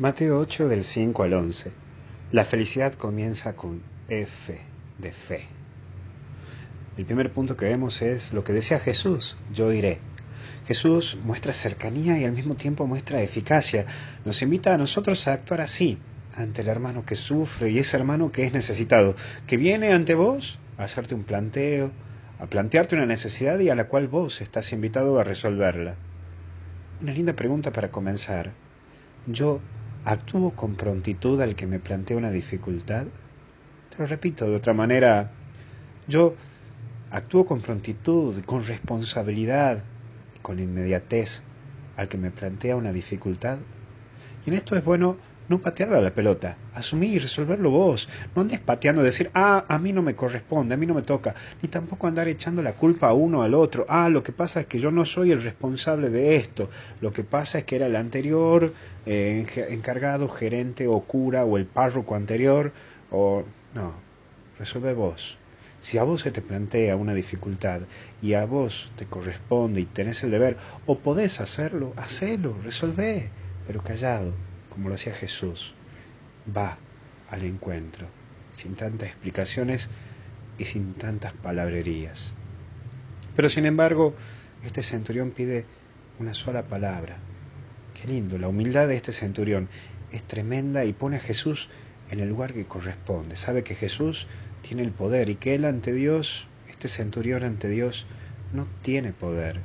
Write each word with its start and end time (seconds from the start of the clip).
Mateo 0.00 0.38
8 0.38 0.68
del 0.68 0.82
5 0.82 1.24
al 1.24 1.34
11. 1.34 1.72
La 2.32 2.46
felicidad 2.46 2.94
comienza 2.94 3.54
con 3.54 3.82
F 4.08 4.58
de 4.96 5.12
fe. 5.12 5.42
El 6.96 7.04
primer 7.04 7.30
punto 7.30 7.54
que 7.54 7.66
vemos 7.66 8.00
es 8.00 8.32
lo 8.32 8.42
que 8.42 8.54
decía 8.54 8.80
Jesús, 8.80 9.36
yo 9.52 9.70
iré. 9.74 9.98
Jesús 10.66 11.18
muestra 11.22 11.52
cercanía 11.52 12.18
y 12.18 12.24
al 12.24 12.32
mismo 12.32 12.54
tiempo 12.54 12.86
muestra 12.86 13.20
eficacia. 13.20 13.84
Nos 14.24 14.40
invita 14.40 14.72
a 14.72 14.78
nosotros 14.78 15.28
a 15.28 15.34
actuar 15.34 15.60
así 15.60 15.98
ante 16.34 16.62
el 16.62 16.68
hermano 16.68 17.04
que 17.04 17.14
sufre 17.14 17.68
y 17.68 17.78
ese 17.78 17.98
hermano 17.98 18.32
que 18.32 18.46
es 18.46 18.54
necesitado, 18.54 19.16
que 19.46 19.58
viene 19.58 19.92
ante 19.92 20.14
vos 20.14 20.58
a 20.78 20.84
hacerte 20.84 21.14
un 21.14 21.24
planteo, 21.24 21.90
a 22.38 22.46
plantearte 22.46 22.96
una 22.96 23.04
necesidad 23.04 23.58
y 23.58 23.68
a 23.68 23.74
la 23.74 23.88
cual 23.88 24.08
vos 24.08 24.40
estás 24.40 24.72
invitado 24.72 25.20
a 25.20 25.24
resolverla. 25.24 25.96
Una 27.02 27.12
linda 27.12 27.34
pregunta 27.34 27.70
para 27.70 27.90
comenzar. 27.90 28.52
¿Yo 29.26 29.60
¿Actúo 30.04 30.52
con 30.52 30.76
prontitud 30.76 31.38
al 31.42 31.54
que 31.54 31.66
me 31.66 31.78
plantea 31.78 32.16
una 32.16 32.30
dificultad? 32.30 33.04
Te 33.90 33.98
lo 33.98 34.06
repito 34.06 34.46
de 34.46 34.56
otra 34.56 34.72
manera. 34.72 35.30
Yo 36.08 36.34
actúo 37.10 37.44
con 37.44 37.60
prontitud, 37.60 38.42
con 38.44 38.64
responsabilidad, 38.64 39.84
con 40.40 40.58
inmediatez 40.58 41.42
al 41.96 42.08
que 42.08 42.16
me 42.16 42.30
plantea 42.30 42.76
una 42.76 42.92
dificultad. 42.92 43.58
Y 44.46 44.48
en 44.48 44.56
esto 44.56 44.74
es 44.74 44.82
bueno 44.82 45.18
no 45.50 45.58
patearle 45.58 45.98
a 45.98 46.00
la 46.00 46.14
pelota, 46.14 46.56
asumir 46.74 47.10
y 47.10 47.18
resolverlo 47.18 47.70
vos. 47.70 48.08
No 48.36 48.42
andes 48.42 48.60
pateando 48.60 49.02
decir, 49.02 49.32
ah, 49.34 49.64
a 49.66 49.80
mí 49.80 49.92
no 49.92 50.00
me 50.00 50.14
corresponde, 50.14 50.74
a 50.74 50.78
mí 50.78 50.86
no 50.86 50.94
me 50.94 51.02
toca, 51.02 51.34
ni 51.60 51.68
tampoco 51.68 52.06
andar 52.06 52.28
echando 52.28 52.62
la 52.62 52.74
culpa 52.74 53.08
a 53.08 53.14
uno 53.14 53.42
al 53.42 53.54
otro. 53.54 53.84
Ah, 53.88 54.08
lo 54.08 54.22
que 54.22 54.30
pasa 54.30 54.60
es 54.60 54.66
que 54.66 54.78
yo 54.78 54.92
no 54.92 55.04
soy 55.04 55.32
el 55.32 55.42
responsable 55.42 56.08
de 56.08 56.36
esto, 56.36 56.70
lo 57.00 57.12
que 57.12 57.24
pasa 57.24 57.58
es 57.58 57.64
que 57.64 57.74
era 57.74 57.86
el 57.86 57.96
anterior 57.96 58.72
eh, 59.06 59.44
encargado, 59.70 60.28
gerente 60.28 60.86
o 60.86 61.00
cura 61.00 61.44
o 61.44 61.58
el 61.58 61.66
párroco 61.66 62.14
anterior, 62.14 62.70
o 63.10 63.42
no, 63.74 63.94
resuelve 64.56 64.94
vos. 64.94 65.36
Si 65.80 65.98
a 65.98 66.04
vos 66.04 66.20
se 66.20 66.30
te 66.30 66.42
plantea 66.42 66.94
una 66.94 67.12
dificultad 67.12 67.80
y 68.22 68.34
a 68.34 68.44
vos 68.44 68.92
te 68.96 69.06
corresponde 69.06 69.80
y 69.80 69.86
tenés 69.86 70.22
el 70.22 70.30
deber, 70.30 70.58
o 70.86 70.98
podés 70.98 71.40
hacerlo, 71.40 71.92
hacelo, 71.96 72.54
resolvé, 72.62 73.30
pero 73.66 73.82
callado, 73.82 74.32
como 74.70 74.88
lo 74.88 74.94
hacía 74.94 75.12
Jesús, 75.12 75.74
va 76.56 76.78
al 77.28 77.44
encuentro, 77.44 78.06
sin 78.52 78.74
tantas 78.74 79.08
explicaciones 79.08 79.88
y 80.58 80.64
sin 80.64 80.94
tantas 80.94 81.32
palabrerías. 81.32 82.32
Pero 83.36 83.48
sin 83.48 83.66
embargo, 83.66 84.14
este 84.64 84.82
centurión 84.82 85.30
pide 85.30 85.64
una 86.18 86.34
sola 86.34 86.64
palabra. 86.64 87.16
Qué 87.94 88.08
lindo, 88.08 88.38
la 88.38 88.48
humildad 88.48 88.88
de 88.88 88.96
este 88.96 89.12
centurión 89.12 89.68
es 90.12 90.22
tremenda 90.22 90.84
y 90.84 90.92
pone 90.92 91.16
a 91.16 91.20
Jesús 91.20 91.68
en 92.10 92.20
el 92.20 92.28
lugar 92.28 92.52
que 92.52 92.66
corresponde. 92.66 93.36
Sabe 93.36 93.62
que 93.62 93.74
Jesús 93.74 94.26
tiene 94.62 94.82
el 94.82 94.90
poder 94.90 95.30
y 95.30 95.36
que 95.36 95.54
él 95.54 95.64
ante 95.64 95.92
Dios, 95.92 96.46
este 96.68 96.88
centurión 96.88 97.44
ante 97.44 97.68
Dios, 97.68 98.06
no 98.52 98.66
tiene 98.82 99.12
poder. 99.12 99.60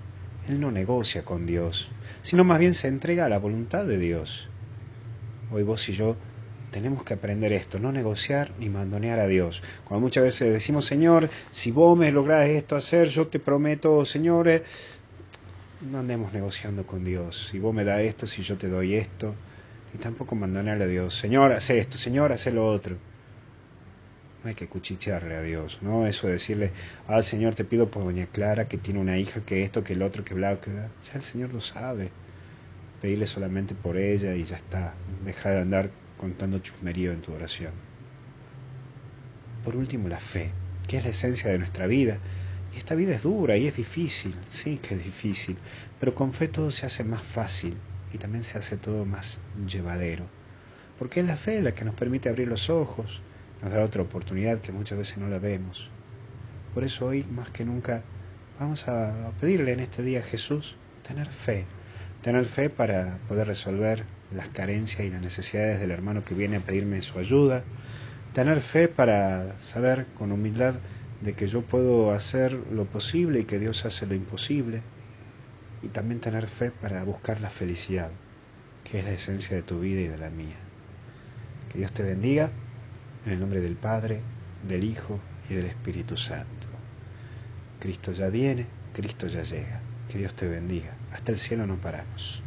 Él 0.48 0.60
no 0.60 0.72
negocia 0.72 1.26
con 1.26 1.46
Dios, 1.46 1.90
sino 2.22 2.44
más 2.44 2.60
bien 2.60 2.76
se 2.76 2.88
entrega 2.88 3.26
a 3.26 3.30
la 3.30 3.40
voluntad 3.40 3.86
de 3.86 3.98
Dios. 3.98 4.48
Hoy 5.52 5.64
vos 5.64 5.88
y 5.90 5.94
yo 5.94 6.16
tenemos 6.72 7.04
que 7.04 7.14
aprender 7.14 7.54
esto, 7.54 7.80
no 7.80 7.92
negociar 7.92 8.52
ni 8.60 8.68
mandonear 8.68 9.20
a 9.20 9.28
Dios. 9.28 9.62
Cuando 9.86 10.02
muchas 10.02 10.24
veces 10.24 10.52
decimos, 10.52 10.86
Señor, 10.86 11.30
si 11.50 11.72
vos 11.72 11.98
me 11.98 12.12
lográs 12.12 12.50
esto 12.50 12.76
hacer, 12.76 13.08
yo 13.08 13.28
te 13.28 13.40
prometo, 13.40 14.04
señores, 14.06 14.64
no 15.90 16.00
andemos 16.00 16.34
negociando 16.34 16.86
con 16.86 17.04
Dios. 17.04 17.48
Si 17.50 17.60
vos 17.60 17.74
me 17.74 17.84
das 17.84 18.02
esto, 18.02 18.26
si 18.28 18.42
yo 18.42 18.58
te 18.58 18.68
doy 18.68 18.96
esto, 18.96 19.36
y 19.94 19.98
tampoco 20.00 20.36
mandonear 20.36 20.82
a 20.82 20.88
Dios, 20.88 21.16
Señor, 21.16 21.54
hace 21.54 21.78
esto, 21.78 21.98
Señor, 21.98 22.34
hace 22.34 22.52
lo 22.52 22.68
otro. 22.68 22.98
No 24.44 24.50
hay 24.50 24.56
que 24.56 24.68
cuchichearle 24.68 25.36
a 25.36 25.42
Dios, 25.42 25.80
¿no? 25.82 26.06
Eso 26.08 26.28
de 26.28 26.34
decirle, 26.34 26.72
al 27.08 27.24
Señor, 27.24 27.56
te 27.56 27.66
pido 27.66 27.90
por 27.90 28.04
doña 28.04 28.26
Clara, 28.26 28.68
que 28.68 28.78
tiene 28.78 29.00
una 29.00 29.18
hija, 29.18 29.42
que 29.46 29.64
esto, 29.64 29.84
que 29.84 29.94
el 29.94 30.02
otro, 30.02 30.26
que 30.26 30.34
bla, 30.34 30.60
que 30.60 30.72
bla. 30.72 30.90
Ya 31.06 31.14
el 31.14 31.24
Señor 31.24 31.54
lo 31.54 31.62
sabe 31.62 32.12
pedirle 33.06 33.28
solamente 33.28 33.76
por 33.76 33.98
ella 33.98 34.34
y 34.34 34.46
ya 34.46 34.56
está. 34.56 34.96
Deja 35.24 35.52
de 35.52 35.62
andar 35.62 35.92
contando 36.18 36.58
chusmerío 36.58 37.12
en 37.12 37.22
tu 37.22 37.34
oración. 37.34 37.72
Por 39.64 39.76
último, 39.76 40.10
la 40.10 40.20
fe, 40.20 40.50
que 40.88 40.98
es 40.98 41.04
la 41.04 41.12
esencia 41.12 41.52
de 41.52 41.60
nuestra 41.60 41.86
vida. 41.86 42.18
Y 42.74 42.80
esta 42.80 42.96
vida 42.96 43.14
es 43.14 43.22
dura 43.22 43.58
y 43.58 43.68
es 43.68 43.78
difícil, 43.78 44.34
sí 44.48 44.80
que 44.82 44.96
es 44.96 45.04
difícil, 45.04 45.56
pero 46.00 46.16
con 46.16 46.34
fe 46.34 46.48
todo 46.48 46.72
se 46.72 46.88
hace 46.88 47.04
más 47.04 47.22
fácil 47.22 47.78
y 48.12 48.18
también 48.18 48.44
se 48.44 48.58
hace 48.58 48.76
todo 48.76 49.06
más 49.06 49.40
llevadero. 49.68 50.26
Porque 50.98 51.20
es 51.20 51.28
la 51.28 51.38
fe 51.38 51.62
la 51.62 51.76
que 51.76 51.86
nos 51.86 51.94
permite 51.94 52.30
abrir 52.30 52.48
los 52.48 52.72
ojos, 52.72 53.22
nos 53.62 53.72
da 53.72 53.84
otra 53.84 54.02
oportunidad 54.02 54.62
que 54.62 54.72
muchas 54.72 54.98
veces 54.98 55.20
no 55.20 55.28
la 55.30 55.38
vemos. 55.38 55.92
Por 56.74 56.84
eso 56.84 57.06
hoy 57.06 57.24
más 57.24 57.52
que 57.52 57.66
nunca 57.66 58.02
vamos 58.60 58.88
a 58.88 59.32
pedirle 59.40 59.74
en 59.74 59.82
este 59.82 60.02
día 60.02 60.22
a 60.22 60.24
Jesús 60.24 60.76
tener 61.08 61.28
fe, 61.28 61.68
Tener 62.26 62.46
fe 62.46 62.72
para 62.72 63.20
poder 63.28 63.46
resolver 63.46 64.04
las 64.34 64.48
carencias 64.48 65.06
y 65.06 65.12
las 65.12 65.22
necesidades 65.22 65.80
del 65.80 65.92
hermano 65.92 66.26
que 66.26 66.34
viene 66.34 66.56
a 66.56 66.60
pedirme 66.60 67.00
su 67.04 67.20
ayuda. 67.20 67.64
Tener 68.34 68.62
fe 68.62 68.88
para 68.88 69.62
saber 69.62 70.08
con 70.18 70.32
humildad 70.32 70.74
de 71.22 71.34
que 71.34 71.48
yo 71.48 71.62
puedo 71.62 72.14
hacer 72.14 72.54
lo 72.72 72.86
posible 72.86 73.42
y 73.42 73.46
que 73.46 73.60
Dios 73.60 73.86
hace 73.86 74.08
lo 74.08 74.16
imposible. 74.16 74.82
Y 75.84 75.90
también 75.90 76.20
tener 76.20 76.48
fe 76.48 76.72
para 76.72 77.04
buscar 77.04 77.42
la 77.42 77.52
felicidad, 77.52 78.10
que 78.84 78.98
es 78.98 79.06
la 79.06 79.12
esencia 79.12 79.56
de 79.56 79.62
tu 79.62 79.82
vida 79.82 80.02
y 80.02 80.08
de 80.08 80.18
la 80.18 80.32
mía. 80.32 80.58
Que 81.72 81.78
Dios 81.78 81.92
te 81.92 82.02
bendiga 82.02 82.50
en 83.28 83.34
el 83.34 83.40
nombre 83.40 83.62
del 83.62 83.76
Padre, 83.76 84.22
del 84.68 84.84
Hijo 84.84 85.20
y 85.48 85.54
del 85.54 85.68
Espíritu 85.68 86.18
Santo. 86.18 86.66
Cristo 87.80 88.14
ya 88.14 88.30
viene, 88.30 88.66
Cristo 88.96 89.28
ya 89.28 89.44
llega. 89.44 89.80
Que 90.08 90.18
Dios 90.18 90.34
te 90.36 90.48
bendiga. 90.48 90.98
Hasta 91.12 91.32
el 91.32 91.38
cielo 91.38 91.68
no 91.68 91.78
paramos. 91.78 92.45